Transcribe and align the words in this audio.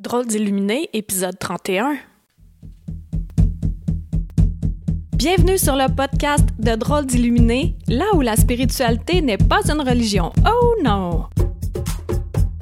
Drôle 0.00 0.26
d'illuminé, 0.26 0.90
épisode 0.92 1.38
31. 1.38 1.96
Bienvenue 5.14 5.56
sur 5.56 5.76
le 5.76 5.86
podcast 5.94 6.44
de 6.58 6.74
Drôle 6.74 7.06
d'illuminé, 7.06 7.76
là 7.86 8.06
où 8.14 8.20
la 8.20 8.34
spiritualité 8.34 9.22
n'est 9.22 9.38
pas 9.38 9.60
une 9.70 9.80
religion. 9.80 10.32
Oh 10.44 10.74
non! 10.82 11.26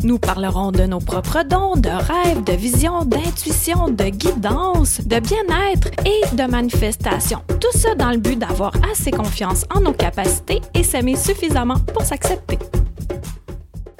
Nous 0.05 0.19
parlerons 0.19 0.73
de 0.73 0.83
nos 0.83 0.99
propres 0.99 1.43
dons, 1.43 1.75
de 1.77 1.89
rêves, 1.89 2.45
de 2.45 2.53
visions, 2.53 3.07
d'intuition, 3.07 3.89
de 3.89 4.11
guidance, 4.11 5.01
de 5.01 5.19
bien-être 5.19 5.89
et 6.05 6.37
de 6.37 6.51
manifestation. 6.51 7.39
Tout 7.61 7.73
ça 7.79 7.95
dans 7.95 8.11
le 8.11 8.19
but 8.19 8.39
d'avoir 8.39 8.75
assez 8.91 9.11
confiance 9.11 9.65
en 9.75 9.81
nos 9.81 9.95
capacités 9.95 10.61
et 10.75 10.83
s'aimer 10.83 11.17
suffisamment 11.17 11.79
pour 11.95 12.03
s'accepter. 12.03 12.59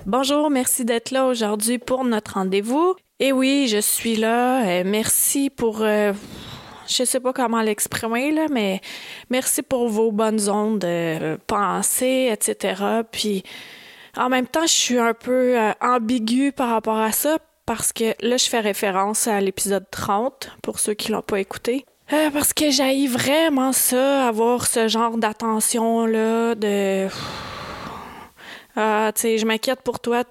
Bonjour, 0.05 0.51
merci 0.51 0.85
d'être 0.85 1.13
là 1.13 1.27
aujourd'hui 1.27 1.79
pour 1.79 2.05
notre 2.05 2.35
rendez-vous. 2.35 2.95
Et 3.25 3.31
oui, 3.31 3.69
je 3.69 3.79
suis 3.79 4.17
là. 4.17 4.67
Euh, 4.67 4.83
merci 4.85 5.49
pour... 5.49 5.83
Euh, 5.83 6.13
je 6.89 7.05
sais 7.05 7.21
pas 7.21 7.33
comment 7.33 7.63
l'exprimer, 7.63 8.33
là, 8.33 8.47
mais 8.51 8.81
merci 9.31 9.63
pour 9.63 9.89
vos 9.89 10.11
bonnes 10.11 10.51
ondes 10.51 10.81
de 10.81 10.89
euh, 10.89 11.37
pensée, 11.47 12.31
etc. 12.33 12.83
Puis 13.13 13.45
en 14.17 14.29
même 14.29 14.49
temps, 14.49 14.67
je 14.67 14.73
suis 14.73 14.99
un 14.99 15.15
peu 15.15 15.57
euh, 15.57 15.71
ambiguë 15.81 16.51
par 16.51 16.71
rapport 16.71 16.99
à 16.99 17.13
ça 17.13 17.39
parce 17.65 17.93
que 17.93 18.13
là, 18.27 18.39
je 18.39 18.49
fais 18.49 18.59
référence 18.59 19.29
à 19.29 19.41
l'épisode 19.41 19.87
30 19.93 20.57
pour 20.61 20.81
ceux 20.81 20.95
qui 20.95 21.13
l'ont 21.13 21.23
pas 21.23 21.39
écouté. 21.39 21.85
Parce 22.33 22.53
que 22.53 22.73
j'aille 22.73 23.07
vraiment 23.07 23.73
ça, 23.73 24.27
avoir 24.27 24.67
ce 24.67 24.89
genre 24.89 25.17
d'attention-là, 25.17 26.57
de... 26.57 27.07
Ah, 28.75 29.13
tu 29.15 29.21
sais, 29.21 29.39
je 29.39 29.47
m'inquiète 29.47 29.83
pour 29.83 30.01
toi 30.01 30.25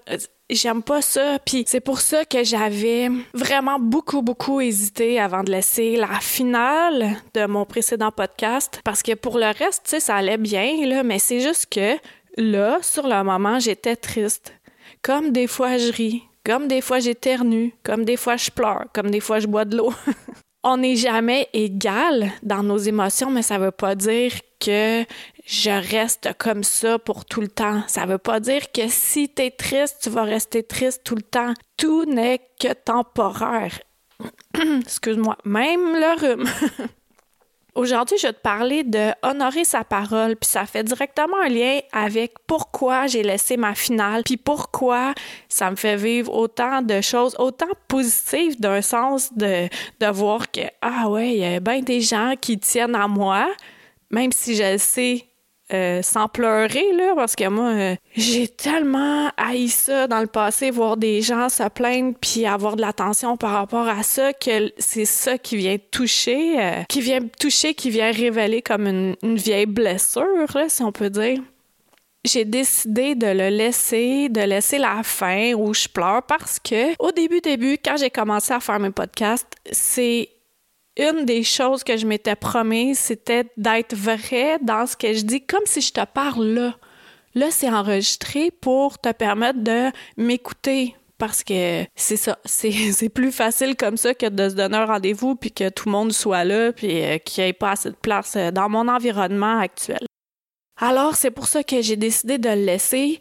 j'aime 0.51 0.83
pas 0.83 1.01
ça. 1.01 1.39
Puis 1.45 1.63
c'est 1.67 1.79
pour 1.79 2.01
ça 2.01 2.25
que 2.25 2.43
j'avais 2.43 3.09
vraiment 3.33 3.79
beaucoup, 3.79 4.21
beaucoup 4.21 4.61
hésité 4.61 5.19
avant 5.19 5.43
de 5.43 5.51
laisser 5.51 5.95
la 5.95 6.19
finale 6.19 7.16
de 7.33 7.45
mon 7.45 7.66
précédent 7.66 8.11
podcast. 8.11 8.81
Parce 8.83 9.02
que 9.02 9.13
pour 9.13 9.38
le 9.38 9.45
reste, 9.45 9.83
tu 9.85 9.89
sais, 9.91 9.99
ça 9.99 10.16
allait 10.16 10.38
bien, 10.38 10.85
là, 10.85 11.03
mais 11.03 11.19
c'est 11.19 11.39
juste 11.39 11.67
que 11.71 11.97
là, 12.38 12.80
sur 12.81 13.08
le 13.08 13.23
moment, 13.23 13.59
j'étais 13.59 13.95
triste. 13.95 14.53
Comme 15.02 15.31
des 15.31 15.47
fois 15.47 15.77
je 15.77 15.91
ris, 15.91 16.23
comme 16.45 16.67
des 16.67 16.81
fois 16.81 16.99
j'éternue, 16.99 17.73
comme 17.83 18.05
des 18.05 18.17
fois 18.17 18.38
je 18.38 18.52
pleure, 18.52 18.86
comme 18.93 19.09
des 19.09 19.19
fois 19.19 19.39
je 19.39 19.47
bois 19.47 19.65
de 19.65 19.77
l'eau. 19.77 19.93
On 20.64 20.78
n'est 20.78 20.95
jamais 20.95 21.50
égal 21.54 22.31
dans 22.44 22.62
nos 22.62 22.78
émotions, 22.78 23.31
mais 23.31 23.42
ça 23.42 23.58
veut 23.58 23.72
pas 23.72 23.95
dire 23.95 24.31
que 24.59 25.04
je 25.45 25.72
reste 25.72 26.30
comme 26.38 26.64
ça 26.64 27.00
pour 27.00 27.26
tout 27.26 27.42
le 27.42 27.48
temps. 27.48 27.81
Ça 27.88 28.06
veut 28.06 28.20
pas 28.20 28.40
dire 28.40 28.72
que 28.72 28.88
si 28.88 29.28
tu 29.34 29.42
es 29.42 29.52
triste, 29.52 29.98
tu 30.04 30.12
vas 30.12 30.23
rester 30.23 30.62
triste 30.62 31.02
tout 31.04 31.16
le 31.16 31.23
temps. 31.23 31.54
Tout 31.78 32.06
n'est 32.06 32.42
que 32.59 32.73
temporaire. 32.73 33.80
Excuse-moi, 34.82 35.36
même 35.45 35.95
le 35.95 36.20
rhume. 36.20 36.48
Aujourd'hui, 37.73 38.17
je 38.17 38.27
vais 38.27 38.33
te 38.33 38.41
parler 38.41 38.83
de 38.83 39.11
honorer 39.22 39.64
sa 39.64 39.86
parole, 39.86 40.36
puis 40.36 40.50
ça 40.50 40.66
fait 40.66 40.83
directement 40.83 41.38
un 41.41 41.47
lien 41.47 41.80
avec 41.94 42.33
pourquoi 42.45 43.08
j'ai 43.08 43.23
laissé 43.23 43.55
ma 43.55 43.75
finale, 43.75 44.23
puis 44.23 44.36
pourquoi 44.36 45.14
ça 45.47 45.72
me 45.72 45.77
fait 45.77 45.95
vivre 45.95 46.33
autant 46.33 46.81
de 46.81 46.99
choses, 46.99 47.33
autant 47.39 47.69
positives 47.88 48.59
d'un 48.59 48.81
sens 48.81 49.33
de, 49.33 49.69
de 50.02 50.08
voir 50.08 50.52
que, 50.52 50.61
ah 50.81 51.09
ouais, 51.09 51.30
il 51.30 51.39
y 51.39 51.45
a 51.45 51.61
bien 51.61 51.80
des 51.81 52.02
gens 52.02 52.33
qui 52.39 52.59
tiennent 52.59 52.95
à 52.95 53.08
moi, 53.08 53.49
même 54.09 54.33
si 54.33 54.58
je 54.58 54.77
sais 54.77 55.30
euh, 55.73 56.02
sans 56.02 56.27
pleurer, 56.27 56.91
là, 56.94 57.14
parce 57.16 57.36
que 57.36 57.47
moi, 57.47 57.69
euh, 57.69 57.95
j'ai 58.16 58.47
tellement 58.47 59.30
haï 59.38 59.69
ça 59.69 60.08
dans 60.08 60.19
le 60.19 60.27
passé, 60.27 60.72
voir 60.72 60.97
des 60.97 61.22
gens 61.22 61.50
se 61.50 61.67
plaindre 61.69 62.14
puis 62.19 62.45
avoir 62.45 62.75
de 62.75 62.81
l'attention 62.81 63.38
par 63.38 63.52
rapport 63.52 63.88
à 63.88 64.03
ça, 64.03 64.33
que 64.33 64.72
c'est 64.77 65.05
ça 65.05 65.38
qui 65.38 65.58
vient 65.58 65.77
toucher, 65.92 66.61
euh, 66.61 66.83
qui 66.89 67.02
vient 67.02 67.22
toucher, 67.39 67.73
qui 67.73 67.89
vient 67.89 68.11
révéler 68.11 68.61
comme 68.61 68.88
une, 68.88 69.16
une 69.23 69.38
vieille 69.38 69.66
blessure, 69.66 70.45
là, 70.54 70.67
si 70.67 70.83
on 70.83 70.92
peut 70.92 71.09
dire. 71.09 71.39
J'ai 72.23 72.45
décidé 72.45 73.15
de 73.15 73.27
le 73.27 73.49
laisser, 73.49 74.30
de 74.30 74.42
laisser 74.42 74.77
la 74.77 75.02
fin 75.03 75.53
où 75.53 75.73
je 75.73 75.88
pleure 75.88 76.21
parce 76.23 76.59
que 76.59 76.93
au 76.99 77.11
début 77.11 77.42
début 77.42 77.80
quand 77.83 77.98
j'ai 77.98 78.11
commencé 78.11 78.53
à 78.53 78.59
faire 78.59 78.80
mes 78.80 78.92
podcasts, 78.92 79.55
c'est 79.71 80.30
une 81.02 81.26
des 81.26 81.44
choses 81.44 81.84
que 81.84 81.98
je 81.98 82.06
m'étais 82.06 82.36
promis, 82.36 82.95
c'était 82.95 83.45
d'être 83.58 83.95
vrai 83.95 84.60
dans 84.62 84.86
ce 84.86 84.95
que 84.95 85.14
je 85.14 85.22
dis, 85.22 85.42
comme 85.45 85.66
si 85.66 85.82
je 85.82 85.92
te 85.92 86.06
parle 86.06 86.45
là. 86.45 86.76
Là, 87.34 87.50
c'est 87.50 87.70
enregistré 87.70 88.52
pour 88.52 89.00
te 89.00 89.12
permettre 89.12 89.60
de 89.60 89.89
m'écouter. 90.17 90.95
Parce 91.17 91.44
que 91.44 91.86
c'est 91.95 92.17
ça, 92.17 92.39
c'est 92.45 93.10
plus 93.10 93.32
facile 93.32 93.76
comme 93.76 93.98
ça 93.98 94.14
que 94.14 94.28
de 94.28 94.50
se 94.50 94.56
donner 94.56 94.78
un 94.78 94.86
rendez-vous 94.86 95.36
puis 95.36 95.52
que 95.52 95.70
tout 95.70 95.88
le 95.88 95.92
monde 95.92 96.14
soit 96.14 96.44
là 96.44 96.73
puis 96.73 97.04
euh, 97.04 97.18
qu'il 97.20 97.44
n'y 97.44 97.50
ait 97.52 97.54
pas 97.54 97.72
assez 97.72 97.89
de 97.89 97.95
place 97.95 98.36
euh, 98.36 98.52
dans 98.52 98.70
mon 98.70 98.88
environnement 98.88 99.60
actuel. 99.60 100.06
Alors, 100.80 101.16
c'est 101.16 101.32
pour 101.32 101.48
ça 101.48 101.64
que 101.64 101.82
j'ai 101.82 101.95
décidé 101.95 102.39
de 102.39 102.50
le 102.50 102.66
laisser. 102.66 103.20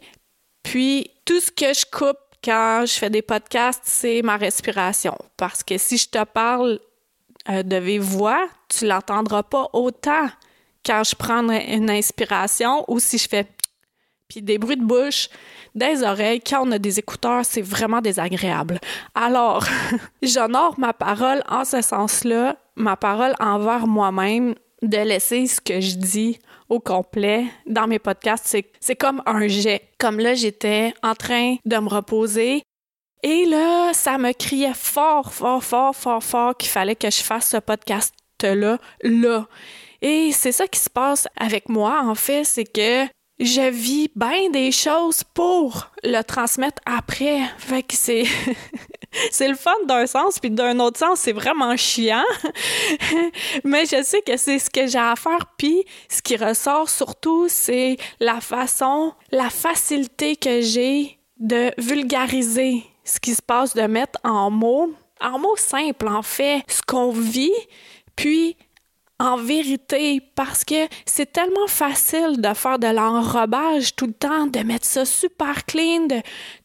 Puis, 0.63 1.11
tout 1.25 1.39
ce 1.39 1.51
que 1.51 1.73
je 1.73 1.85
coupe 1.91 2.17
quand 2.43 2.85
je 2.87 2.93
fais 2.93 3.11
des 3.11 3.21
podcasts, 3.21 3.83
c'est 3.83 4.23
ma 4.23 4.37
respiration. 4.37 5.15
Parce 5.37 5.63
que 5.63 5.77
si 5.77 5.97
je 5.97 6.09
te 6.09 6.23
parle 6.23 6.79
euh, 7.49 7.63
de 7.63 7.99
voix, 7.99 8.47
tu 8.67 8.85
l'entendras 8.85 9.43
pas 9.43 9.69
autant 9.73 10.27
quand 10.85 11.03
je 11.03 11.15
prends 11.15 11.47
une 11.49 11.89
inspiration 11.89 12.85
ou 12.87 12.99
si 12.99 13.17
je 13.17 13.27
fais 13.27 13.47
puis 14.31 14.41
des 14.41 14.57
bruits 14.57 14.77
de 14.77 14.85
bouche, 14.85 15.27
des 15.75 16.03
oreilles, 16.03 16.39
quand 16.39 16.65
on 16.65 16.71
a 16.71 16.79
des 16.79 16.99
écouteurs, 16.99 17.43
c'est 17.43 17.61
vraiment 17.61 17.99
désagréable. 17.99 18.79
Alors, 19.13 19.65
j'honore 20.21 20.79
ma 20.79 20.93
parole 20.93 21.43
en 21.49 21.65
ce 21.65 21.81
sens-là, 21.81 22.55
ma 22.77 22.95
parole 22.95 23.33
envers 23.41 23.87
moi-même, 23.87 24.55
de 24.81 24.97
laisser 24.97 25.47
ce 25.47 25.59
que 25.59 25.81
je 25.81 25.95
dis 25.95 26.39
au 26.69 26.79
complet 26.79 27.45
dans 27.67 27.87
mes 27.87 27.99
podcasts. 27.99 28.57
C'est 28.79 28.95
comme 28.95 29.21
un 29.25 29.49
jet. 29.49 29.81
Comme 29.99 30.17
là, 30.17 30.33
j'étais 30.33 30.93
en 31.03 31.13
train 31.13 31.57
de 31.65 31.77
me 31.77 31.89
reposer 31.89 32.63
et 33.23 33.45
là, 33.45 33.93
ça 33.93 34.17
me 34.17 34.31
criait 34.33 34.73
fort, 34.73 35.33
fort, 35.33 35.63
fort, 35.63 35.95
fort, 35.95 36.23
fort 36.23 36.57
qu'il 36.57 36.69
fallait 36.69 36.95
que 36.95 37.09
je 37.11 37.21
fasse 37.21 37.49
ce 37.49 37.57
podcast-là, 37.57 38.79
là. 39.03 39.47
Et 40.01 40.31
c'est 40.31 40.51
ça 40.51 40.67
qui 40.67 40.79
se 40.79 40.89
passe 40.89 41.27
avec 41.35 41.69
moi, 41.69 42.01
en 42.03 42.15
fait, 42.15 42.43
c'est 42.43 42.65
que 42.65 43.05
je 43.39 43.69
vis 43.69 44.09
bien 44.15 44.49
des 44.49 44.71
choses 44.71 45.23
pour 45.23 45.91
le 46.03 46.21
transmettre 46.21 46.81
après. 46.85 47.41
Fait 47.57 47.83
que 47.83 47.95
c'est 47.95 48.23
c'est 49.31 49.47
le 49.47 49.55
fun 49.55 49.75
d'un 49.87 50.05
sens 50.05 50.39
puis 50.39 50.51
d'un 50.51 50.79
autre 50.79 50.99
sens, 50.99 51.19
c'est 51.19 51.31
vraiment 51.31 51.75
chiant. 51.75 52.23
Mais 53.63 53.85
je 53.85 54.03
sais 54.03 54.21
que 54.21 54.37
c'est 54.37 54.59
ce 54.59 54.69
que 54.69 54.87
j'ai 54.87 54.99
à 54.99 55.15
faire 55.15 55.47
puis 55.57 55.83
ce 56.09 56.21
qui 56.21 56.37
ressort 56.37 56.89
surtout, 56.89 57.47
c'est 57.49 57.97
la 58.19 58.41
façon, 58.41 59.13
la 59.31 59.49
facilité 59.49 60.35
que 60.35 60.61
j'ai 60.61 61.17
de 61.39 61.71
vulgariser 61.79 62.83
ce 63.03 63.19
qui 63.19 63.33
se 63.33 63.41
passe, 63.41 63.73
de 63.73 63.83
mettre 63.83 64.19
en 64.23 64.49
mots, 64.49 64.93
en 65.19 65.39
mots 65.39 65.57
simples 65.57 66.07
en 66.07 66.21
fait, 66.21 66.63
ce 66.67 66.81
qu'on 66.81 67.11
vit, 67.11 67.51
puis 68.15 68.55
en 69.19 69.37
vérité, 69.37 70.19
parce 70.35 70.65
que 70.65 70.87
c'est 71.05 71.31
tellement 71.31 71.67
facile 71.67 72.41
de 72.41 72.53
faire 72.55 72.79
de 72.79 72.87
l'enrobage 72.87 73.95
tout 73.95 74.07
le 74.07 74.13
temps, 74.13 74.47
de 74.47 74.59
mettre 74.59 74.87
ça 74.87 75.05
super 75.05 75.65
clean, 75.65 76.07
de 76.07 76.21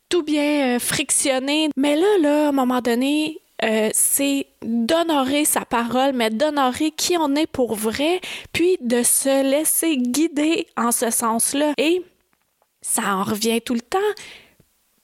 tout 0.09 0.23
bien 0.23 0.77
euh, 0.77 0.79
frictionner. 0.79 1.69
Mais 1.77 1.97
là, 1.97 2.19
là, 2.23 2.47
à 2.47 2.49
un 2.49 2.53
moment 2.53 2.81
donné, 2.81 3.41
euh, 3.63 3.91
c'est 3.93 4.47
d'honorer 4.63 5.45
sa 5.45 5.67
parole, 5.67 6.13
mais 6.15 6.31
d'honorer 6.31 6.93
qui 6.93 7.17
on 7.19 7.35
est 7.35 7.47
pour 7.47 7.75
vrai, 7.75 8.21
puis 8.53 8.79
de 8.81 9.03
se 9.03 9.43
laisser 9.43 9.99
guider 9.99 10.67
en 10.79 10.93
ce 10.93 11.11
sens-là. 11.11 11.73
Et 11.77 12.03
ça 12.81 13.17
en 13.17 13.23
revient 13.23 13.61
tout 13.61 13.75
le 13.75 13.81
temps 13.81 13.99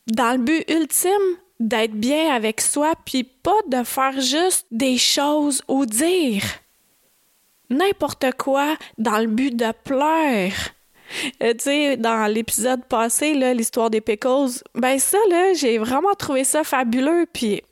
dans 0.07 0.33
le 0.33 0.39
but 0.39 0.65
ultime 0.71 1.37
d'être 1.61 1.93
bien 1.93 2.35
avec 2.35 2.61
soi, 2.61 2.95
puis 3.05 3.25
pas 3.25 3.61
de 3.69 3.85
faire 3.85 4.21
juste 4.21 4.67
des 4.71 4.99
choses 4.99 5.63
ou 5.69 5.87
dire 5.87 6.43
n'importe 7.71 8.27
quoi 8.37 8.77
dans 8.99 9.19
le 9.19 9.27
but 9.27 9.57
de 9.57 9.73
pleurer. 9.85 10.53
Tu 11.41 11.55
sais, 11.59 11.97
dans 11.97 12.27
l'épisode 12.27 12.85
passé, 12.85 13.35
l'histoire 13.55 13.91
des 13.91 14.01
pickles, 14.01 14.63
ben 14.75 14.99
ça, 14.99 15.19
j'ai 15.55 15.79
vraiment 15.79 16.15
trouvé 16.15 16.43
ça 16.43 16.65
fabuleux, 16.65 17.27
puis 17.33 17.63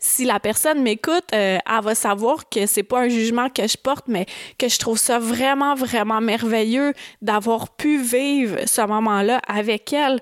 si 0.00 0.24
la 0.24 0.40
personne 0.40 0.82
m'écoute, 0.82 1.24
euh, 1.34 1.58
elle 1.64 1.84
va 1.84 1.94
savoir 1.94 2.48
que 2.48 2.66
c'est 2.66 2.82
pas 2.82 3.02
un 3.02 3.08
jugement 3.08 3.50
que 3.50 3.66
je 3.68 3.76
porte, 3.76 4.06
mais 4.08 4.26
que 4.58 4.66
je 4.66 4.78
trouve 4.78 4.98
ça 4.98 5.18
vraiment, 5.18 5.74
vraiment 5.74 6.22
merveilleux 6.22 6.94
d'avoir 7.20 7.76
pu 7.76 8.00
vivre 8.00 8.60
ce 8.66 8.80
moment-là 8.80 9.40
avec 9.46 9.92
elle 9.92 10.18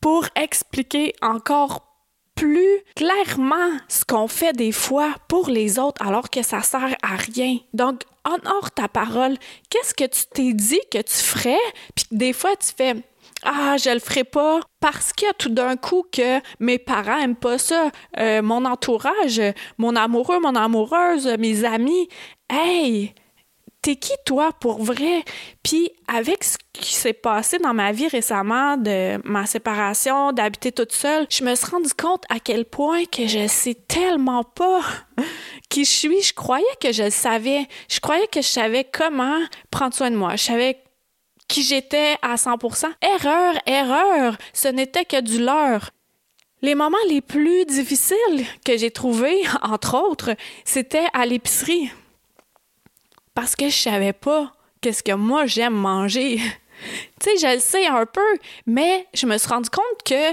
pour 0.00 0.26
expliquer 0.36 1.14
encore 1.22 1.84
plus 2.34 2.82
clairement 2.94 3.78
ce 3.88 4.04
qu'on 4.04 4.28
fait 4.28 4.52
des 4.52 4.70
fois 4.70 5.14
pour 5.28 5.48
les 5.48 5.78
autres 5.80 6.00
alors 6.06 6.30
que 6.30 6.42
ça 6.42 6.62
sert 6.62 6.96
à 7.02 7.16
rien. 7.16 7.58
Donc, 7.74 8.02
honore 8.24 8.70
ta 8.70 8.86
parole. 8.88 9.36
Qu'est-ce 9.70 9.92
que 9.92 10.04
tu 10.04 10.22
t'es 10.32 10.52
dit 10.52 10.80
que 10.92 10.98
tu 10.98 11.14
ferais? 11.14 11.58
Puis 11.96 12.04
des 12.12 12.32
fois, 12.32 12.54
tu 12.56 12.68
fais 12.76 12.94
ah, 13.44 13.76
je 13.76 13.90
le 13.90 14.00
ferai 14.00 14.24
pas 14.24 14.60
parce 14.80 15.12
que 15.12 15.32
tout 15.34 15.48
d'un 15.48 15.76
coup 15.76 16.04
que 16.10 16.40
mes 16.58 16.78
parents 16.78 17.18
aiment 17.18 17.36
pas 17.36 17.58
ça, 17.58 17.90
euh, 18.18 18.42
mon 18.42 18.64
entourage, 18.64 19.40
mon 19.76 19.94
amoureux, 19.94 20.40
mon 20.40 20.56
amoureuse, 20.56 21.28
mes 21.38 21.64
amis. 21.64 22.08
Hey, 22.50 23.14
t'es 23.88 23.96
qui 23.96 24.12
toi 24.26 24.52
pour 24.60 24.82
vrai? 24.82 25.24
Puis 25.62 25.90
avec 26.08 26.44
ce 26.44 26.58
qui 26.74 26.94
s'est 26.94 27.14
passé 27.14 27.56
dans 27.56 27.72
ma 27.72 27.90
vie 27.90 28.06
récemment, 28.06 28.76
de 28.76 29.18
ma 29.26 29.46
séparation, 29.46 30.32
d'habiter 30.32 30.72
toute 30.72 30.92
seule, 30.92 31.26
je 31.30 31.42
me 31.42 31.54
suis 31.54 31.70
rendu 31.70 31.88
compte 31.94 32.24
à 32.28 32.38
quel 32.38 32.66
point 32.66 33.06
que 33.06 33.26
je 33.26 33.46
sais 33.46 33.72
tellement 33.72 34.44
pas 34.44 34.82
qui 35.70 35.86
je 35.86 35.90
suis. 35.90 36.20
Je 36.20 36.34
croyais 36.34 36.66
que 36.82 36.92
je 36.92 37.04
le 37.04 37.10
savais. 37.10 37.66
Je 37.88 37.98
croyais 38.00 38.26
que 38.26 38.42
je 38.42 38.48
savais 38.48 38.84
comment 38.84 39.38
prendre 39.70 39.94
soin 39.94 40.10
de 40.10 40.16
moi. 40.16 40.36
Je 40.36 40.44
savais 40.44 40.82
qui 41.48 41.62
j'étais 41.62 42.16
à 42.20 42.34
100%. 42.34 42.88
Erreur, 43.00 43.54
erreur, 43.64 44.36
ce 44.52 44.68
n'était 44.68 45.06
que 45.06 45.22
du 45.22 45.42
leurre. 45.42 45.92
Les 46.60 46.74
moments 46.74 46.98
les 47.08 47.22
plus 47.22 47.64
difficiles 47.64 48.44
que 48.66 48.76
j'ai 48.76 48.90
trouvés, 48.90 49.44
entre 49.62 49.96
autres, 49.96 50.36
c'était 50.66 51.06
à 51.14 51.24
l'épicerie 51.24 51.90
parce 53.38 53.54
que 53.54 53.68
je 53.68 53.76
savais 53.76 54.12
pas 54.12 54.52
qu'est-ce 54.80 55.04
que 55.04 55.12
moi 55.12 55.46
j'aime 55.46 55.72
manger. 55.74 56.38
tu 57.20 57.30
sais, 57.30 57.36
je 57.36 57.54
le 57.54 57.60
sais 57.60 57.86
un 57.86 58.04
peu, 58.04 58.36
mais 58.66 59.06
je 59.14 59.26
me 59.26 59.38
suis 59.38 59.48
rendu 59.48 59.70
compte 59.70 60.02
que 60.04 60.32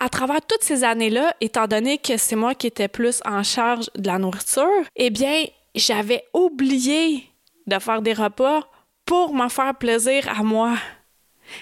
à 0.00 0.08
travers 0.08 0.40
toutes 0.40 0.62
ces 0.62 0.82
années-là, 0.82 1.36
étant 1.42 1.66
donné 1.66 1.98
que 1.98 2.16
c'est 2.16 2.34
moi 2.34 2.54
qui 2.54 2.68
étais 2.68 2.88
plus 2.88 3.20
en 3.26 3.42
charge 3.42 3.90
de 3.94 4.06
la 4.06 4.18
nourriture, 4.18 4.84
eh 4.96 5.10
bien, 5.10 5.44
j'avais 5.74 6.24
oublié 6.32 7.24
de 7.66 7.78
faire 7.78 8.00
des 8.00 8.14
repas 8.14 8.62
pour 9.04 9.34
me 9.34 9.50
faire 9.50 9.74
plaisir 9.74 10.26
à 10.26 10.42
moi. 10.42 10.78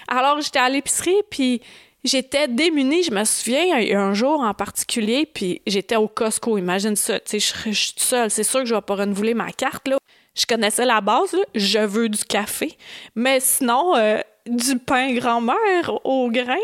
Alors, 0.06 0.40
j'étais 0.42 0.60
à 0.60 0.68
l'épicerie, 0.68 1.22
puis 1.28 1.60
j'étais 2.04 2.46
démunie. 2.46 3.02
Je 3.02 3.10
me 3.10 3.24
souviens, 3.24 3.98
un 3.98 4.14
jour 4.14 4.42
en 4.42 4.54
particulier, 4.54 5.26
puis 5.26 5.60
j'étais 5.66 5.96
au 5.96 6.06
Costco. 6.06 6.56
Imagine 6.56 6.94
ça, 6.94 7.18
tu 7.18 7.40
sais, 7.40 7.62
je 7.66 7.72
suis 7.72 7.94
seule. 7.96 8.30
C'est 8.30 8.44
sûr 8.44 8.60
que 8.60 8.66
je 8.66 8.76
vais 8.76 8.80
pas 8.80 8.94
renouveler 8.94 9.34
ma 9.34 9.50
carte, 9.50 9.88
là 9.88 9.98
je 10.34 10.46
connaissais 10.46 10.84
la 10.84 11.00
base, 11.00 11.36
je 11.54 11.78
veux 11.78 12.08
du 12.08 12.24
café. 12.24 12.76
Mais 13.14 13.40
sinon, 13.40 13.96
euh, 13.96 14.20
du 14.46 14.78
pain 14.78 15.14
grand-mère 15.14 16.04
au 16.04 16.30
grain. 16.30 16.56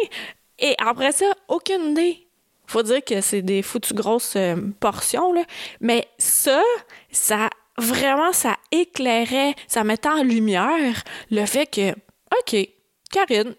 Et 0.58 0.74
après 0.78 1.12
ça, 1.12 1.26
aucune 1.48 1.92
idée. 1.92 2.26
Faut 2.66 2.82
dire 2.82 3.02
que 3.04 3.20
c'est 3.20 3.42
des 3.42 3.62
foutues 3.62 3.94
grosses 3.94 4.36
euh, 4.36 4.56
portions. 4.78 5.34
Mais 5.80 6.06
ça, 6.18 6.62
ça, 7.10 7.50
vraiment, 7.78 8.32
ça 8.32 8.56
éclairait, 8.70 9.54
ça 9.66 9.84
mettait 9.84 10.08
en 10.08 10.22
lumière 10.22 11.02
le 11.30 11.46
fait 11.46 11.66
que, 11.66 11.90
OK, 12.38 12.68
Karine, 13.10 13.54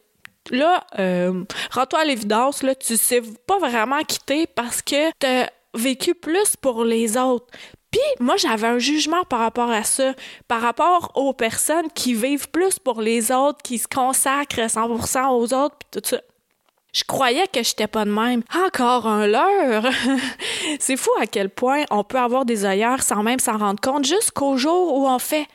là, 0.50 0.86
euh, 1.00 1.44
rends-toi 1.72 2.00
à 2.00 2.06
l'évidence, 2.06 2.64
là, 2.64 2.76
tu 2.76 2.96
sais 2.96 3.22
pas 3.46 3.60
vraiment 3.60 4.02
quitter 4.04 4.48
parce 4.48 4.82
que 4.82 5.12
t'as 5.20 5.50
vécu 5.74 6.16
plus 6.16 6.56
pour 6.56 6.84
les 6.84 7.18
autres. 7.18 7.48
Puis 7.92 8.02
moi, 8.20 8.38
j'avais 8.38 8.68
un 8.68 8.80
jugement 8.80 9.24
par 9.26 9.40
rapport 9.40 9.70
à 9.70 9.84
ça, 9.84 10.14
par 10.48 10.62
rapport 10.62 11.12
aux 11.16 11.34
personnes 11.34 11.92
qui 11.94 12.14
vivent 12.14 12.50
plus 12.50 12.80
pour 12.80 13.02
les 13.02 13.32
autres, 13.32 13.62
qui 13.62 13.78
se 13.78 13.88
consacrent 13.88 14.62
100% 14.62 15.30
aux 15.32 15.54
autres, 15.54 15.76
puis 15.78 16.02
tout 16.02 16.08
ça. 16.08 16.22
Je 16.94 17.04
croyais 17.06 17.48
que 17.48 17.64
j'étais 17.64 17.88
pas 17.88 18.04
de 18.04 18.12
même. 18.12 18.44
Encore 18.54 19.08
un 19.08 19.28
leurre! 19.28 19.92
C'est 20.80 20.98
fou 20.98 21.12
à 21.22 21.26
quel 21.26 21.50
point 21.50 21.84
on 21.90 22.04
peut 22.04 22.18
avoir 22.18 22.46
des 22.46 22.66
ailleurs 22.66 23.02
sans 23.02 23.24
même 23.24 23.40
s'en 23.40 23.58
rendre 23.58 23.80
compte 23.80 24.06
jusqu'au 24.06 24.58
jour 24.58 24.98
où 24.98 25.08
on 25.08 25.20
fait 25.20 25.48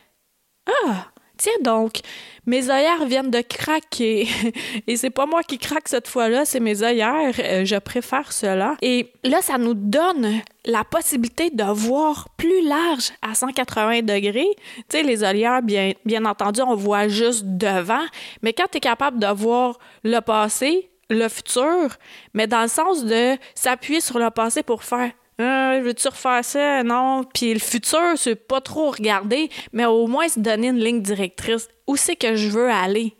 Ah! 0.66 1.06
Tiens 1.36 1.52
donc, 1.60 2.00
mes 2.46 2.70
œillères 2.70 3.04
viennent 3.06 3.30
de 3.30 3.40
craquer. 3.40 4.28
Et 4.86 4.96
c'est 4.96 5.10
pas 5.10 5.26
moi 5.26 5.42
qui 5.42 5.58
craque 5.58 5.88
cette 5.88 6.08
fois-là, 6.08 6.44
c'est 6.44 6.60
mes 6.60 6.82
œillères. 6.82 7.34
Euh, 7.38 7.64
je 7.64 7.76
préfère 7.76 8.32
cela. 8.32 8.76
Et 8.80 9.12
là, 9.24 9.42
ça 9.42 9.58
nous 9.58 9.74
donne 9.74 10.40
la 10.64 10.84
possibilité 10.84 11.50
de 11.50 11.64
voir 11.64 12.28
plus 12.36 12.66
large 12.66 13.10
à 13.22 13.34
180 13.34 14.02
degrés. 14.02 14.48
Tu 14.88 14.98
sais, 14.98 15.02
les 15.02 15.22
œillères, 15.24 15.62
bien, 15.62 15.92
bien 16.04 16.24
entendu, 16.24 16.60
on 16.62 16.74
voit 16.74 17.08
juste 17.08 17.44
devant. 17.44 18.04
Mais 18.42 18.52
quand 18.52 18.66
tu 18.70 18.78
es 18.78 18.80
capable 18.80 19.18
de 19.18 19.28
voir 19.28 19.78
le 20.02 20.20
passé, 20.20 20.90
le 21.10 21.28
futur, 21.28 21.96
mais 22.34 22.46
dans 22.46 22.62
le 22.62 22.68
sens 22.68 23.04
de 23.04 23.36
s'appuyer 23.54 24.00
sur 24.00 24.18
le 24.18 24.30
passé 24.30 24.62
pour 24.62 24.82
faire 24.82 25.12
euh, 25.40 25.80
veux-tu 25.82 26.08
refaire 26.08 26.44
ça? 26.44 26.82
Non. 26.82 27.24
Puis 27.34 27.52
le 27.52 27.60
futur, 27.60 28.16
c'est 28.16 28.36
pas 28.36 28.60
trop 28.60 28.90
regarder, 28.90 29.50
mais 29.72 29.84
au 29.84 30.06
moins 30.06 30.28
se 30.28 30.40
donner 30.40 30.68
une 30.68 30.78
ligne 30.78 31.02
directrice. 31.02 31.68
Où 31.86 31.96
c'est 31.96 32.16
que 32.16 32.36
je 32.36 32.48
veux 32.48 32.70
aller? 32.70 33.14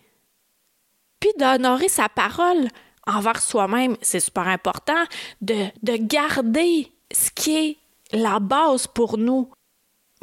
Puis 1.21 1.31
d'honorer 1.39 1.89
sa 1.89 2.09
parole 2.09 2.69
envers 3.07 3.41
soi-même, 3.41 3.97
c'est 4.01 4.21
super 4.21 4.49
important 4.49 5.05
de, 5.41 5.67
de 5.83 5.97
garder 5.97 6.91
ce 7.13 7.31
qui 7.31 7.57
est 7.57 7.77
la 8.13 8.41
base 8.41 8.87
pour 8.87 9.19
nous. 9.19 9.51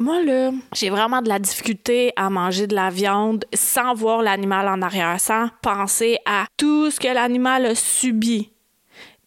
Moi, 0.00 0.22
là, 0.24 0.50
j'ai 0.74 0.90
vraiment 0.90 1.22
de 1.22 1.28
la 1.28 1.38
difficulté 1.38 2.12
à 2.16 2.28
manger 2.28 2.66
de 2.66 2.74
la 2.74 2.90
viande 2.90 3.44
sans 3.54 3.94
voir 3.94 4.22
l'animal 4.22 4.68
en 4.68 4.82
arrière, 4.82 5.20
sans 5.20 5.48
penser 5.62 6.18
à 6.26 6.46
tout 6.56 6.90
ce 6.90 6.98
que 6.98 7.08
l'animal 7.08 7.66
a 7.66 7.74
subi. 7.76 8.50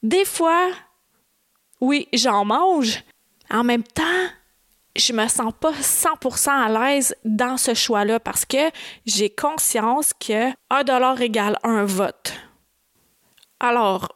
Des 0.03 0.25
fois, 0.25 0.69
oui, 1.81 2.07
j'en 2.13 2.45
mange. 2.45 3.03
En 3.49 3.63
même 3.63 3.83
temps, 3.83 4.03
je 4.95 5.13
me 5.13 5.27
sens 5.27 5.53
pas 5.59 5.71
100% 5.71 6.49
à 6.49 6.69
l'aise 6.69 7.15
dans 7.23 7.57
ce 7.57 7.73
choix-là 7.73 8.19
parce 8.19 8.45
que 8.45 8.71
j'ai 9.05 9.29
conscience 9.29 10.11
que 10.13 10.51
un 10.69 10.83
dollar 10.83 11.21
égale 11.21 11.57
un 11.63 11.85
vote. 11.85 12.33
Alors, 13.59 14.09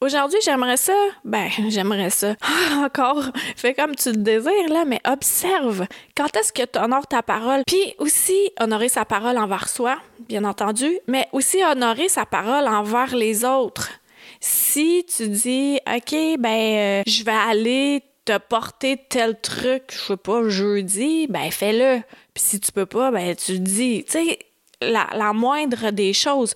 aujourd'hui, 0.00 0.38
j'aimerais 0.44 0.76
ça. 0.76 0.94
Ben, 1.24 1.48
j'aimerais 1.68 2.10
ça. 2.10 2.34
encore, 2.76 3.24
fais 3.56 3.74
comme 3.74 3.94
tu 3.94 4.10
le 4.10 4.18
désires, 4.18 4.68
là, 4.68 4.84
mais 4.84 5.00
observe. 5.06 5.86
Quand 6.16 6.34
est-ce 6.36 6.52
que 6.52 6.64
tu 6.64 6.78
honores 6.78 7.06
ta 7.06 7.22
parole? 7.22 7.62
Puis 7.66 7.94
aussi, 7.98 8.50
honorer 8.60 8.88
sa 8.88 9.04
parole 9.04 9.38
envers 9.38 9.68
soi, 9.68 9.98
bien 10.28 10.44
entendu, 10.44 10.98
mais 11.06 11.28
aussi 11.32 11.62
honorer 11.64 12.08
sa 12.08 12.26
parole 12.26 12.66
envers 12.66 13.14
les 13.14 13.44
autres. 13.44 13.90
Si 14.40 15.04
tu 15.14 15.28
dis, 15.28 15.80
OK, 15.86 16.14
ben, 16.38 16.48
euh, 16.48 17.02
je 17.06 17.24
vais 17.24 17.30
aller 17.32 18.02
te 18.24 18.38
porter 18.38 18.98
tel 19.08 19.40
truc, 19.40 19.84
je 19.90 19.98
sais 19.98 20.16
pas, 20.16 20.48
jeudi, 20.48 21.26
ben, 21.28 21.50
fais-le. 21.50 22.02
Puis 22.34 22.44
si 22.44 22.60
tu 22.60 22.72
peux 22.72 22.86
pas, 22.86 23.10
ben, 23.10 23.34
tu 23.34 23.58
dis, 23.58 24.04
tu 24.04 24.12
sais, 24.12 24.38
la, 24.80 25.32
moindre 25.32 25.90
des 25.90 26.12
choses. 26.12 26.54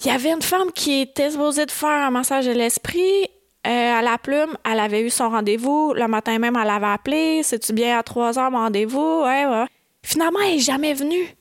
Il 0.00 0.06
y 0.06 0.10
avait 0.10 0.32
une 0.32 0.42
femme 0.42 0.72
qui 0.72 1.00
était 1.00 1.30
supposée 1.30 1.66
de 1.66 1.70
faire 1.70 1.88
un 1.88 2.10
massage 2.10 2.46
de 2.46 2.52
l'esprit. 2.52 3.24
Euh, 3.66 3.94
à 3.94 4.02
la 4.02 4.18
plume, 4.18 4.56
elle 4.70 4.80
avait 4.80 5.02
eu 5.02 5.10
son 5.10 5.30
rendez-vous. 5.30 5.92
Le 5.94 6.08
matin 6.08 6.38
même, 6.38 6.56
elle 6.60 6.70
avait 6.70 6.86
appelé. 6.86 7.42
C'est-tu 7.42 7.72
bien 7.72 7.98
à 7.98 8.02
3 8.02 8.38
heures 8.38 8.50
rendez-vous? 8.50 9.22
Ouais, 9.22 9.46
ouais. 9.46 9.66
Finalement, 10.02 10.40
elle 10.40 10.56
est 10.56 10.58
jamais 10.58 10.94
venue 10.94 11.36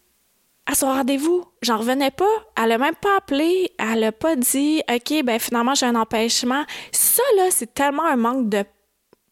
à 0.72 0.76
son 0.76 0.88
rendez-vous. 0.88 1.44
J'en 1.62 1.78
revenais 1.78 2.12
pas. 2.12 2.32
Elle 2.62 2.72
a 2.72 2.78
même 2.78 2.96
pas 2.96 3.18
appelé. 3.18 3.72
Elle 3.78 4.04
a 4.06 4.12
pas 4.12 4.36
dit, 4.36 4.82
OK, 4.90 5.24
ben 5.24 5.40
finalement, 5.40 5.76
j'ai 5.76 5.86
un 5.86 5.96
empêchement. 5.96 6.64
Ça, 6.92 7.24
là, 7.38 7.48
c'est 7.50 7.74
tellement 7.74 8.06
un 8.06 8.16
manque 8.16 8.50
de. 8.50 8.64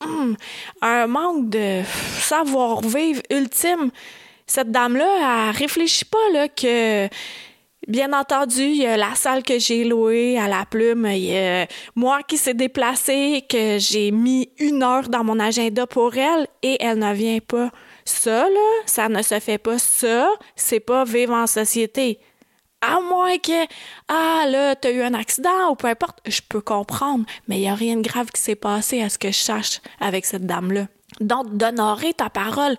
Hmm, 0.06 0.36
un 0.82 1.08
manque 1.08 1.50
de 1.50 1.82
savoir-vivre 2.20 3.22
ultime. 3.30 3.92
Cette 4.48 4.72
dame-là, 4.72 5.50
elle 5.50 5.56
réfléchit 5.56 6.06
pas, 6.06 6.30
là, 6.34 6.48
que. 6.48 7.08
Bien 7.88 8.14
entendu, 8.14 8.62
il 8.62 8.76
y 8.76 8.86
a 8.86 8.98
la 8.98 9.16
salle 9.16 9.42
que 9.42 9.58
j'ai 9.58 9.84
louée 9.84 10.38
à 10.38 10.48
la 10.48 10.66
plume. 10.66 11.08
Moi 11.96 12.22
qui 12.28 12.38
s'est 12.38 12.54
déplacée, 12.54 13.46
que 13.50 13.78
j'ai 13.80 14.12
mis 14.12 14.50
une 14.60 14.84
heure 14.84 15.08
dans 15.10 15.24
mon 15.24 15.40
agenda 15.40 15.88
pour 15.88 16.16
elle 16.16 16.46
et 16.62 16.78
elle 16.82 17.00
ne 17.00 17.14
vient 17.14 17.40
pas. 17.40 17.72
Ça, 18.10 18.50
là, 18.50 18.82
ça 18.88 19.08
ne 19.08 19.22
se 19.22 19.40
fait 19.40 19.60
pas. 19.60 19.78
Ça, 19.78 20.30
c'est 20.56 20.80
pas 20.80 21.04
vivre 21.04 21.34
en 21.34 21.46
société. 21.46 22.20
À 22.82 23.00
moins 23.00 23.38
que, 23.38 23.66
ah 24.08 24.46
là, 24.48 24.76
t'as 24.76 24.92
eu 24.92 25.02
un 25.02 25.14
accident 25.14 25.70
ou 25.70 25.76
peu 25.76 25.88
importe, 25.88 26.20
je 26.26 26.42
peux 26.48 26.62
comprendre, 26.62 27.26
mais 27.48 27.58
il 27.58 27.62
n'y 27.62 27.70
a 27.70 27.76
rien 27.76 27.98
de 27.98 28.02
grave 28.02 28.32
qui 28.32 28.42
s'est 28.42 28.56
passé 28.56 29.02
à 29.02 29.10
ce 29.10 29.20
que 29.20 29.32
je 29.32 29.38
sache 29.38 29.80
avec 30.00 30.26
cette 30.26 30.48
dame-là. 30.48 30.88
Donc, 31.20 31.56
d'honorer 31.56 32.14
ta 32.14 32.30
parole, 32.30 32.78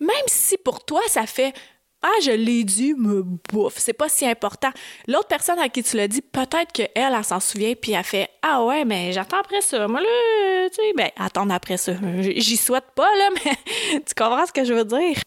même 0.00 0.28
si 0.28 0.56
pour 0.56 0.82
toi, 0.84 1.02
ça 1.08 1.26
fait 1.26 1.52
ah, 2.02 2.20
je 2.22 2.30
l'ai 2.30 2.64
dit, 2.64 2.94
me 2.94 3.22
bouffe. 3.22 3.76
C'est 3.76 3.92
pas 3.92 4.08
si 4.08 4.26
important. 4.26 4.70
L'autre 5.06 5.28
personne 5.28 5.58
à 5.58 5.68
qui 5.68 5.82
tu 5.82 5.96
l'as 5.96 6.08
dit, 6.08 6.22
peut-être 6.22 6.72
qu'elle, 6.72 6.90
elle, 6.94 7.14
elle, 7.14 7.24
s'en 7.24 7.40
souvient, 7.40 7.74
puis 7.74 7.92
elle 7.92 8.04
fait 8.04 8.30
Ah 8.42 8.64
ouais, 8.64 8.86
mais 8.86 9.12
j'attends 9.12 9.38
après 9.38 9.60
ça. 9.60 9.86
Moi, 9.86 10.00
là, 10.00 10.68
tu 10.70 10.76
sais, 10.76 10.92
ben, 10.96 11.10
attendre 11.18 11.52
après 11.52 11.76
ça. 11.76 11.92
J'y 12.20 12.56
souhaite 12.56 12.90
pas, 12.94 13.08
là, 13.16 13.28
mais 13.44 14.00
tu 14.00 14.14
comprends 14.16 14.46
ce 14.46 14.52
que 14.52 14.64
je 14.64 14.72
veux 14.72 14.84
dire? 14.84 15.18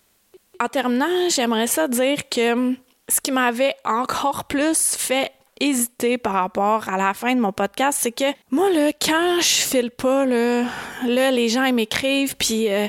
En 0.60 0.68
terminant, 0.68 1.30
j'aimerais 1.30 1.68
ça 1.68 1.88
dire 1.88 2.28
que 2.28 2.76
ce 3.08 3.22
qui 3.22 3.32
m'avait 3.32 3.76
encore 3.86 4.46
plus 4.46 4.96
fait 4.96 5.32
hésiter 5.60 6.18
par 6.18 6.34
rapport 6.34 6.90
à 6.90 6.98
la 6.98 7.14
fin 7.14 7.36
de 7.36 7.40
mon 7.40 7.52
podcast, 7.52 8.00
c'est 8.02 8.12
que 8.12 8.26
moi, 8.50 8.72
là, 8.72 8.92
quand 8.94 9.40
je 9.40 9.62
file 9.68 9.92
pas, 9.92 10.26
là, 10.26 10.64
là 11.06 11.30
les 11.30 11.50
gens, 11.50 11.72
m'écrivent, 11.72 12.36
puis 12.36 12.64
il 12.64 12.72
euh, 12.72 12.88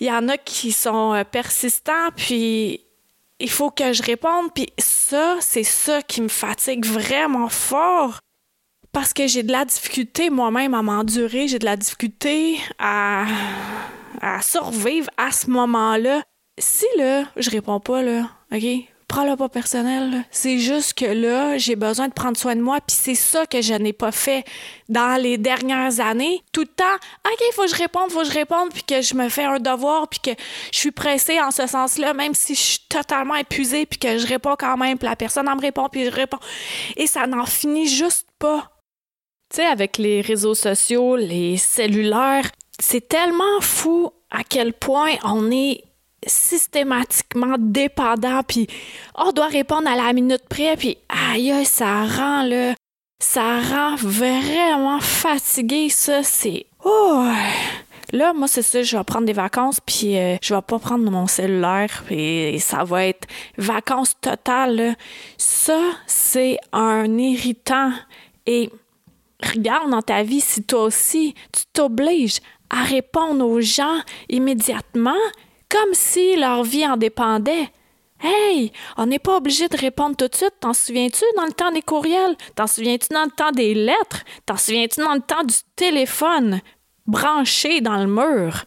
y 0.00 0.10
en 0.10 0.28
a 0.28 0.38
qui 0.38 0.70
sont 0.70 1.14
euh, 1.14 1.24
persistants, 1.24 2.10
puis 2.16 2.85
il 3.40 3.50
faut 3.50 3.70
que 3.70 3.92
je 3.92 4.02
réponde. 4.02 4.52
Puis 4.54 4.68
ça, 4.78 5.36
c'est 5.40 5.64
ça 5.64 6.02
qui 6.02 6.20
me 6.20 6.28
fatigue 6.28 6.86
vraiment 6.86 7.48
fort 7.48 8.20
parce 8.92 9.12
que 9.12 9.26
j'ai 9.26 9.42
de 9.42 9.52
la 9.52 9.64
difficulté 9.64 10.30
moi-même 10.30 10.72
à 10.72 10.82
m'endurer, 10.82 11.48
j'ai 11.48 11.58
de 11.58 11.66
la 11.66 11.76
difficulté 11.76 12.58
à, 12.78 13.26
à 14.22 14.40
survivre 14.40 15.10
à 15.18 15.32
ce 15.32 15.50
moment-là. 15.50 16.22
Si 16.58 16.86
là, 16.96 17.24
je 17.36 17.50
réponds 17.50 17.80
pas 17.80 18.02
là, 18.02 18.30
OK? 18.52 18.64
Prends-le 19.08 19.36
pas 19.36 19.48
personnel. 19.48 20.24
C'est 20.32 20.58
juste 20.58 20.94
que 20.94 21.04
là, 21.04 21.58
j'ai 21.58 21.76
besoin 21.76 22.08
de 22.08 22.12
prendre 22.12 22.36
soin 22.36 22.56
de 22.56 22.60
moi, 22.60 22.80
puis 22.80 22.96
c'est 23.00 23.14
ça 23.14 23.46
que 23.46 23.62
je 23.62 23.72
n'ai 23.74 23.92
pas 23.92 24.10
fait 24.10 24.44
dans 24.88 25.20
les 25.20 25.38
dernières 25.38 26.00
années. 26.00 26.42
Tout 26.52 26.62
le 26.62 26.66
temps, 26.66 26.84
OK, 27.24 27.54
faut 27.54 27.62
que 27.62 27.68
je 27.68 27.76
réponde, 27.76 28.10
faut 28.10 28.22
que 28.22 28.26
je 28.26 28.32
réponde, 28.32 28.72
puis 28.72 28.82
que 28.82 29.02
je 29.02 29.14
me 29.14 29.28
fais 29.28 29.44
un 29.44 29.60
devoir, 29.60 30.08
puis 30.08 30.18
que 30.18 30.30
je 30.72 30.78
suis 30.78 30.90
pressée 30.90 31.40
en 31.40 31.52
ce 31.52 31.68
sens-là, 31.68 32.14
même 32.14 32.34
si 32.34 32.56
je 32.56 32.60
suis 32.60 32.80
totalement 32.88 33.36
épuisée, 33.36 33.86
puis 33.86 34.00
que 34.00 34.18
je 34.18 34.26
réponds 34.26 34.56
quand 34.58 34.76
même, 34.76 34.98
puis 34.98 35.08
la 35.08 35.16
personne 35.16 35.48
en 35.48 35.54
me 35.54 35.62
répond, 35.62 35.88
puis 35.88 36.06
je 36.06 36.10
réponds. 36.10 36.40
Et 36.96 37.06
ça 37.06 37.28
n'en 37.28 37.46
finit 37.46 37.86
juste 37.86 38.26
pas. 38.40 38.72
Tu 39.50 39.58
sais, 39.58 39.66
avec 39.66 39.98
les 39.98 40.20
réseaux 40.20 40.56
sociaux, 40.56 41.14
les 41.14 41.56
cellulaires, 41.58 42.50
c'est 42.80 43.08
tellement 43.08 43.60
fou 43.60 44.10
à 44.30 44.42
quel 44.42 44.72
point 44.72 45.12
on 45.22 45.52
est 45.52 45.84
systématiquement 46.26 47.56
dépendant, 47.58 48.42
puis 48.42 48.66
on 49.14 49.32
doit 49.32 49.48
répondre 49.48 49.88
à 49.88 49.96
la 49.96 50.12
minute 50.12 50.48
près, 50.48 50.76
puis 50.76 50.98
aïe, 51.08 51.64
ça 51.64 52.04
rend, 52.04 52.42
là, 52.42 52.74
ça 53.18 53.60
rend 53.60 53.96
vraiment 53.96 55.00
fatigué, 55.00 55.88
ça, 55.88 56.22
c'est... 56.22 56.66
Oh! 56.84 57.26
Là, 58.12 58.32
moi, 58.32 58.46
c'est 58.46 58.62
ça, 58.62 58.82
je 58.82 58.96
vais 58.96 59.04
prendre 59.04 59.26
des 59.26 59.32
vacances, 59.32 59.80
puis 59.84 60.16
euh, 60.16 60.36
je 60.40 60.54
vais 60.54 60.62
pas 60.62 60.78
prendre 60.78 61.10
mon 61.10 61.26
cellulaire, 61.26 62.04
et 62.08 62.58
ça 62.60 62.84
va 62.84 63.06
être 63.06 63.26
vacances 63.58 64.14
totales. 64.20 64.96
Ça, 65.36 65.80
c'est 66.06 66.58
un 66.72 67.18
irritant. 67.18 67.90
Et 68.46 68.70
regarde 69.42 69.90
dans 69.90 70.02
ta 70.02 70.22
vie 70.22 70.40
si 70.40 70.62
toi 70.62 70.84
aussi, 70.84 71.34
tu 71.52 71.64
t'obliges 71.72 72.38
à 72.70 72.84
répondre 72.84 73.44
aux 73.44 73.60
gens 73.60 73.98
immédiatement, 74.28 75.14
comme 75.68 75.92
si 75.92 76.36
leur 76.36 76.62
vie 76.62 76.86
en 76.86 76.96
dépendait. 76.96 77.70
Hey, 78.20 78.72
on 78.96 79.06
n'est 79.06 79.18
pas 79.18 79.36
obligé 79.36 79.68
de 79.68 79.76
répondre 79.76 80.16
tout 80.16 80.28
de 80.28 80.34
suite. 80.34 80.54
T'en 80.60 80.72
souviens-tu 80.72 81.24
dans 81.36 81.44
le 81.44 81.52
temps 81.52 81.70
des 81.70 81.82
courriels? 81.82 82.36
T'en 82.54 82.66
souviens-tu 82.66 83.08
dans 83.12 83.24
le 83.24 83.30
temps 83.30 83.52
des 83.52 83.74
lettres? 83.74 84.24
T'en 84.46 84.56
souviens-tu 84.56 85.00
dans 85.00 85.14
le 85.14 85.20
temps 85.20 85.44
du 85.44 85.54
téléphone 85.76 86.60
branché 87.06 87.80
dans 87.80 87.98
le 87.98 88.06
mur? 88.06 88.64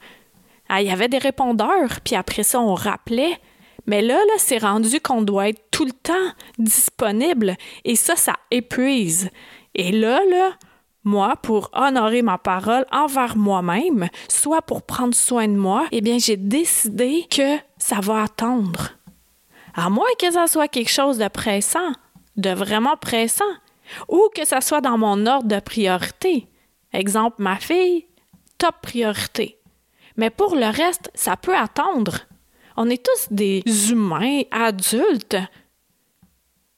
Ah, 0.69 0.81
il 0.81 0.87
y 0.87 0.91
avait 0.91 1.07
des 1.07 1.17
répondeurs, 1.17 1.99
puis 2.03 2.15
après 2.15 2.43
ça, 2.43 2.59
on 2.59 2.75
rappelait. 2.75 3.39
Mais 3.87 4.03
là, 4.03 4.17
là, 4.17 4.33
c'est 4.37 4.59
rendu 4.59 5.01
qu'on 5.01 5.23
doit 5.23 5.49
être 5.49 5.71
tout 5.71 5.85
le 5.85 5.91
temps 5.91 6.13
disponible. 6.59 7.55
Et 7.85 7.95
ça, 7.95 8.15
ça 8.15 8.35
épuise. 8.51 9.31
Et 9.73 9.91
là, 9.91 10.21
là, 10.29 10.51
moi, 11.03 11.35
pour 11.41 11.69
honorer 11.73 12.21
ma 12.21 12.37
parole 12.37 12.85
envers 12.91 13.37
moi-même, 13.37 14.09
soit 14.27 14.61
pour 14.61 14.83
prendre 14.83 15.15
soin 15.15 15.47
de 15.47 15.55
moi, 15.55 15.87
eh 15.91 16.01
bien, 16.01 16.17
j'ai 16.19 16.37
décidé 16.37 17.25
que 17.29 17.57
ça 17.77 17.99
va 18.01 18.23
attendre. 18.23 18.91
À 19.75 19.89
moins 19.89 20.09
que 20.19 20.31
ça 20.31 20.47
soit 20.47 20.67
quelque 20.67 20.91
chose 20.91 21.17
de 21.17 21.27
pressant, 21.27 21.91
de 22.35 22.49
vraiment 22.49 22.97
pressant, 22.97 23.43
ou 24.07 24.29
que 24.35 24.45
ça 24.45 24.61
soit 24.61 24.81
dans 24.81 24.97
mon 24.97 25.25
ordre 25.25 25.47
de 25.47 25.59
priorité. 25.59 26.47
Exemple, 26.93 27.37
ma 27.39 27.55
fille, 27.55 28.05
top 28.57 28.75
priorité. 28.81 29.57
Mais 30.17 30.29
pour 30.29 30.55
le 30.55 30.65
reste, 30.65 31.11
ça 31.15 31.37
peut 31.37 31.55
attendre. 31.55 32.19
On 32.75 32.89
est 32.89 33.03
tous 33.03 33.27
des 33.31 33.63
humains 33.89 34.41
adultes. 34.51 35.37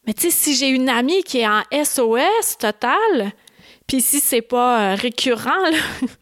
Mais 0.05 0.13
tu 0.13 0.21
sais, 0.21 0.31
si 0.31 0.55
j'ai 0.55 0.69
une 0.69 0.89
amie 0.89 1.23
qui 1.23 1.39
est 1.39 1.47
en 1.47 1.61
SOS 1.71 2.57
total, 2.59 3.33
puis 3.91 3.99
si 3.99 4.21
c'est 4.21 4.41
pas 4.41 4.93
euh, 4.93 4.95
récurrent, 4.95 5.65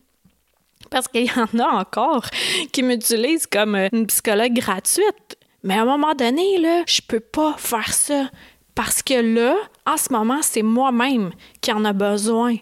parce 0.89 1.07
qu'il 1.07 1.25
y 1.25 1.31
en 1.31 1.59
a 1.59 1.67
encore 1.81 2.25
qui 2.73 2.81
m'utilisent 2.81 3.45
comme 3.45 3.75
euh, 3.75 3.89
une 3.93 4.07
psychologue 4.07 4.53
gratuite. 4.53 5.38
Mais 5.61 5.75
à 5.75 5.83
un 5.83 5.85
moment 5.85 6.15
donné, 6.15 6.57
là, 6.57 6.81
je 6.88 7.01
peux 7.07 7.19
pas 7.19 7.53
faire 7.59 7.93
ça. 7.93 8.27
Parce 8.73 9.03
que 9.03 9.13
là, 9.13 9.55
en 9.85 9.97
ce 9.97 10.11
moment, 10.11 10.39
c'est 10.41 10.63
moi-même 10.63 11.29
qui 11.61 11.71
en 11.71 11.85
a 11.85 11.93
besoin. 11.93 12.55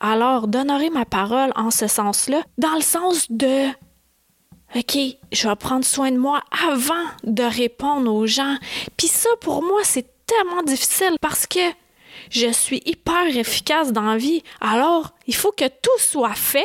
Alors, 0.00 0.48
d'honorer 0.48 0.88
ma 0.88 1.04
parole 1.04 1.52
en 1.56 1.70
ce 1.70 1.86
sens-là, 1.86 2.40
dans 2.56 2.74
le 2.74 2.80
sens 2.80 3.30
de 3.30 3.68
OK, 4.76 4.96
je 5.30 5.46
vais 5.46 5.56
prendre 5.56 5.84
soin 5.84 6.10
de 6.10 6.16
moi 6.16 6.40
avant 6.70 7.04
de 7.22 7.42
répondre 7.42 8.10
aux 8.10 8.26
gens. 8.26 8.56
Puis 8.96 9.08
ça, 9.08 9.28
pour 9.42 9.62
moi, 9.62 9.80
c'est 9.84 10.06
tellement 10.24 10.62
difficile 10.62 11.16
parce 11.20 11.46
que 11.46 11.60
je 12.30 12.50
suis 12.52 12.82
hyper 12.84 13.36
efficace 13.36 13.92
dans 13.92 14.02
la 14.02 14.16
vie. 14.16 14.42
Alors, 14.60 15.12
il 15.26 15.34
faut 15.34 15.52
que 15.52 15.66
tout 15.66 15.98
soit 15.98 16.34
fait 16.34 16.64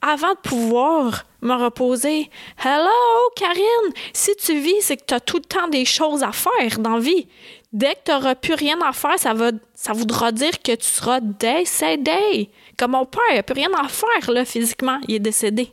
avant 0.00 0.32
de 0.32 0.48
pouvoir 0.48 1.24
me 1.42 1.54
reposer. 1.54 2.30
Hello, 2.64 2.90
Karine! 3.36 3.92
Si 4.12 4.34
tu 4.36 4.58
vis, 4.58 4.80
c'est 4.80 4.96
que 4.96 5.04
tu 5.06 5.14
as 5.14 5.20
tout 5.20 5.38
le 5.38 5.42
temps 5.42 5.68
des 5.68 5.84
choses 5.84 6.22
à 6.22 6.32
faire 6.32 6.78
dans 6.78 6.94
la 6.96 7.00
vie. 7.00 7.28
Dès 7.72 7.94
que 7.94 8.00
tu 8.06 8.12
n'auras 8.12 8.34
plus 8.34 8.54
rien 8.54 8.80
à 8.80 8.92
faire, 8.92 9.18
ça, 9.18 9.34
va, 9.34 9.50
ça 9.74 9.92
voudra 9.92 10.32
dire 10.32 10.62
que 10.62 10.74
tu 10.74 10.86
seras 10.86 11.20
décédé. 11.20 12.50
Comme 12.76 12.92
mon 12.92 13.04
père, 13.04 13.20
il 13.30 13.36
n'a 13.36 13.42
plus 13.42 13.54
rien 13.54 13.70
à 13.74 13.88
faire 13.88 14.32
là, 14.32 14.44
physiquement, 14.44 14.98
il 15.06 15.16
est 15.16 15.20
décédé. 15.20 15.70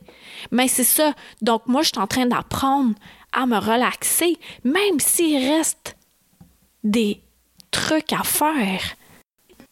Mais 0.50 0.68
c'est 0.68 0.84
ça. 0.84 1.14
Donc, 1.40 1.62
moi, 1.66 1.82
je 1.82 1.88
suis 1.88 1.98
en 1.98 2.06
train 2.06 2.26
d'apprendre 2.26 2.94
à 3.32 3.46
me 3.46 3.58
relaxer, 3.58 4.38
même 4.64 4.98
s'il 4.98 5.38
reste 5.50 5.96
des 6.84 7.20
trucs 7.70 8.12
à 8.12 8.22
faire 8.22 8.82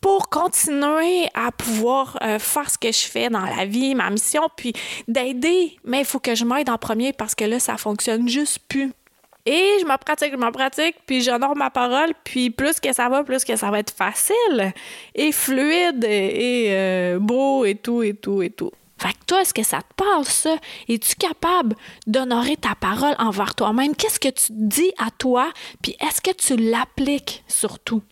pour 0.04 0.28
continuer 0.28 1.30
à 1.32 1.50
pouvoir 1.50 2.18
euh, 2.22 2.38
faire 2.38 2.68
ce 2.68 2.76
que 2.76 2.92
je 2.92 3.08
fais 3.08 3.30
dans 3.30 3.46
la 3.46 3.64
vie, 3.64 3.94
ma 3.94 4.10
mission, 4.10 4.42
puis 4.54 4.74
d'aider. 5.08 5.78
Mais 5.82 6.00
il 6.00 6.04
faut 6.04 6.18
que 6.18 6.34
je 6.34 6.44
m'aide 6.44 6.68
en 6.68 6.76
premier 6.76 7.14
parce 7.14 7.34
que 7.34 7.46
là, 7.46 7.58
ça 7.58 7.78
fonctionne 7.78 8.28
juste 8.28 8.58
plus. 8.68 8.92
Et 9.46 9.78
je 9.80 9.86
me 9.86 9.96
pratique, 9.96 10.32
je 10.32 10.36
me 10.36 10.50
pratique, 10.50 10.96
puis 11.06 11.22
j'honore 11.22 11.56
ma 11.56 11.70
parole, 11.70 12.12
puis 12.22 12.50
plus 12.50 12.80
que 12.80 12.92
ça 12.92 13.08
va, 13.08 13.24
plus 13.24 13.46
que 13.46 13.56
ça 13.56 13.70
va 13.70 13.78
être 13.78 13.94
facile 13.96 14.74
et 15.14 15.32
fluide 15.32 16.04
et, 16.04 16.66
euh, 16.68 17.18
beau 17.18 17.64
et 17.64 17.74
tout, 17.74 18.02
et 18.02 18.12
tout, 18.12 18.42
et 18.42 18.50
tout. 18.50 18.72
Fait 18.98 19.14
que 19.14 19.24
toi, 19.26 19.40
est-ce 19.40 19.54
que 19.54 19.62
ça 19.62 19.78
te 19.78 19.94
parle, 19.96 20.26
ça? 20.26 20.56
Es-tu 20.86 21.14
capable 21.14 21.76
d'honorer 22.06 22.58
ta 22.58 22.74
parole 22.74 23.16
envers 23.18 23.54
toi-même? 23.54 23.96
Qu'est-ce 23.96 24.20
que 24.20 24.28
tu 24.28 24.48
dis 24.50 24.92
à 24.98 25.10
toi? 25.10 25.50
Puis 25.80 25.96
est-ce 25.98 26.20
que 26.20 26.36
tu 26.36 26.56
l'appliques 26.56 27.42
surtout? 27.48 28.02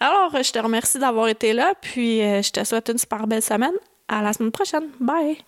Alors, 0.00 0.30
je 0.42 0.50
te 0.52 0.58
remercie 0.58 0.98
d'avoir 0.98 1.28
été 1.28 1.52
là, 1.52 1.72
puis 1.80 2.22
euh, 2.22 2.42
je 2.42 2.50
te 2.50 2.64
souhaite 2.64 2.88
une 2.88 2.98
super 2.98 3.26
belle 3.26 3.42
semaine. 3.42 3.74
À 4.08 4.22
la 4.22 4.32
semaine 4.32 4.50
prochaine. 4.50 4.84
Bye! 5.00 5.38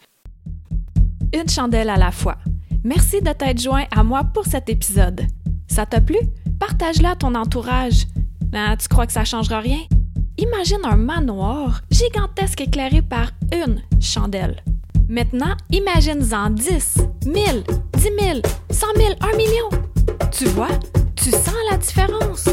Une 1.34 1.48
chandelle 1.48 1.90
à 1.90 1.96
la 1.96 2.10
fois. 2.10 2.36
Merci 2.84 3.20
de 3.20 3.32
t'être 3.32 3.60
joint 3.60 3.84
à 3.94 4.02
moi 4.02 4.22
pour 4.24 4.46
cet 4.46 4.68
épisode. 4.68 5.22
Ça 5.68 5.84
t'a 5.86 6.00
plu? 6.00 6.18
Partage-le 6.58 7.06
à 7.06 7.16
ton 7.16 7.34
entourage. 7.34 8.06
Ah, 8.54 8.76
tu 8.76 8.88
crois 8.88 9.06
que 9.06 9.12
ça 9.12 9.24
changera 9.24 9.60
rien? 9.60 9.80
Imagine 10.38 10.84
un 10.84 10.96
manoir 10.96 11.82
gigantesque 11.90 12.60
éclairé 12.60 13.02
par 13.02 13.32
une 13.52 13.82
chandelle. 14.00 14.62
Maintenant, 15.08 15.56
imagine-en 15.70 16.50
10, 16.50 16.98
1000, 17.26 17.64
10 17.96 18.02
000, 18.02 18.40
100 18.70 18.86
000, 18.96 19.14
1 19.20 19.36
million. 19.36 19.68
Tu 20.32 20.46
vois, 20.46 20.68
tu 21.14 21.30
sens 21.30 21.54
la 21.70 21.76
différence. 21.76 22.48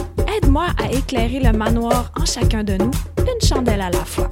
Aide-moi 0.53 0.67
à 0.77 0.91
éclairer 0.91 1.39
le 1.39 1.51
manoir 1.51 2.12
en 2.15 2.25
chacun 2.25 2.63
de 2.63 2.74
nous, 2.74 2.91
une 3.17 3.48
chandelle 3.48 3.81
à 3.81 3.89
la 3.89 4.05
fois. 4.05 4.29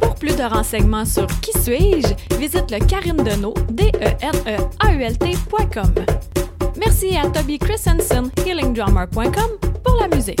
Pour 0.00 0.14
plus 0.14 0.34
de 0.34 0.42
renseignements 0.42 1.04
sur 1.04 1.26
Qui 1.42 1.52
suis-je, 1.60 2.36
visite 2.38 2.70
le 2.70 2.78
Karine 2.78 3.18
Deneau, 3.22 3.52
d 3.70 3.92
e 4.00 4.16
n 4.22 4.34
e 4.46 4.56
a 4.80 4.94
u 4.94 5.02
l 5.02 5.14
Merci 6.78 7.18
à 7.18 7.28
Toby 7.28 7.58
Christensen, 7.58 8.30
healingdrummer.com, 8.46 9.50
pour 9.84 9.96
la 10.00 10.08
musique. 10.08 10.40